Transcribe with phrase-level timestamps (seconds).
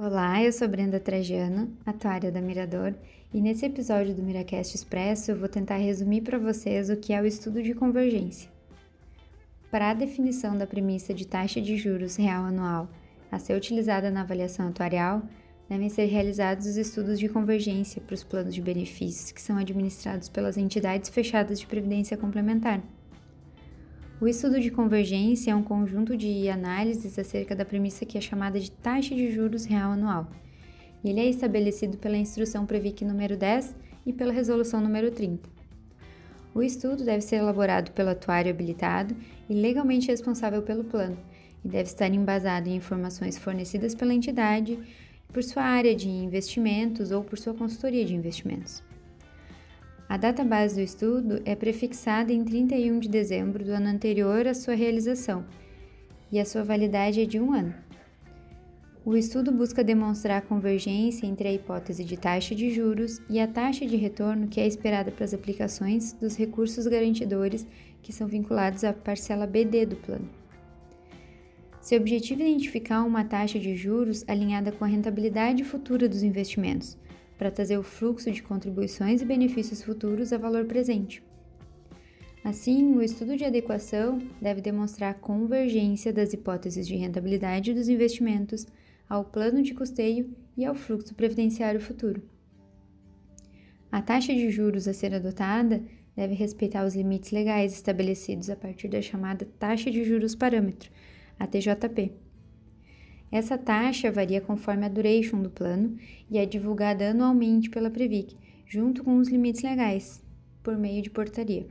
[0.00, 2.94] Olá, eu sou Brenda Trajano, atuária da Mirador,
[3.34, 7.20] e nesse episódio do Miracast Expresso eu vou tentar resumir para vocês o que é
[7.20, 8.48] o estudo de convergência.
[9.72, 12.88] Para a definição da premissa de taxa de juros real anual
[13.28, 15.20] a ser utilizada na avaliação atuarial,
[15.68, 20.28] devem ser realizados os estudos de convergência para os planos de benefícios que são administrados
[20.28, 22.80] pelas entidades fechadas de previdência complementar.
[24.20, 28.58] O estudo de convergência é um conjunto de análises acerca da premissa que é chamada
[28.58, 30.28] de taxa de juros real anual.
[31.04, 35.48] Ele é estabelecido pela instrução Previc número 10 e pela resolução número 30.
[36.52, 39.14] O estudo deve ser elaborado pelo atuário habilitado
[39.48, 41.16] e legalmente responsável pelo plano,
[41.64, 44.80] e deve estar embasado em informações fornecidas pela entidade
[45.32, 48.82] por sua área de investimentos ou por sua consultoria de investimentos.
[50.08, 54.54] A data base do estudo é prefixada em 31 de dezembro do ano anterior à
[54.54, 55.44] sua realização
[56.32, 57.74] e a sua validade é de um ano.
[59.04, 63.46] O estudo busca demonstrar a convergência entre a hipótese de taxa de juros e a
[63.46, 67.66] taxa de retorno que é esperada para as aplicações dos recursos garantidores
[68.02, 70.28] que são vinculados à parcela BD do plano.
[71.82, 76.96] Seu objetivo é identificar uma taxa de juros alinhada com a rentabilidade futura dos investimentos
[77.38, 81.22] para trazer o fluxo de contribuições e benefícios futuros a valor presente.
[82.44, 88.66] Assim, o estudo de adequação deve demonstrar a convergência das hipóteses de rentabilidade dos investimentos
[89.08, 92.22] ao plano de custeio e ao fluxo previdenciário futuro.
[93.90, 95.82] A taxa de juros a ser adotada
[96.14, 100.90] deve respeitar os limites legais estabelecidos a partir da chamada taxa de juros parâmetro,
[101.38, 102.27] a TJP
[103.30, 105.96] essa taxa varia conforme a duration do plano
[106.30, 110.22] e é divulgada anualmente pela Previc, junto com os limites legais,
[110.62, 111.66] por meio de portaria.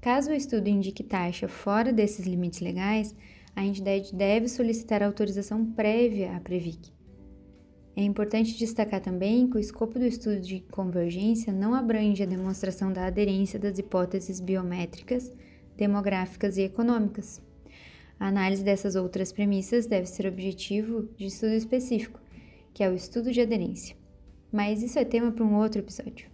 [0.00, 3.14] Caso o estudo indique taxa fora desses limites legais,
[3.56, 6.92] a entidade deve solicitar autorização prévia à Previc.
[7.96, 12.92] É importante destacar também que o escopo do estudo de convergência não abrange a demonstração
[12.92, 15.32] da aderência das hipóteses biométricas,
[15.76, 17.42] demográficas e econômicas.
[18.18, 22.20] A análise dessas outras premissas deve ser objetivo de estudo específico,
[22.74, 23.96] que é o estudo de aderência.
[24.52, 26.28] Mas isso é tema para um outro episódio.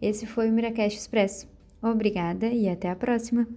[0.00, 1.48] Esse foi o Miracast Expresso.
[1.80, 3.48] Obrigada e até a próxima!